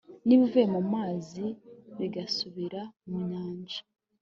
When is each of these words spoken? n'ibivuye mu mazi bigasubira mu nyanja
n'ibivuye 0.25 0.65
mu 0.75 0.81
mazi 0.93 1.45
bigasubira 1.97 2.81
mu 3.07 3.17
nyanja 3.29 3.79